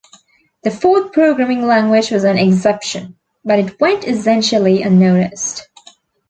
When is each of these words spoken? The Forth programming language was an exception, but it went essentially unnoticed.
The 0.63 0.71
Forth 0.71 1.13
programming 1.13 1.61
language 1.67 2.09
was 2.09 2.23
an 2.23 2.39
exception, 2.39 3.17
but 3.45 3.59
it 3.59 3.79
went 3.79 4.03
essentially 4.03 4.81
unnoticed. 4.81 5.69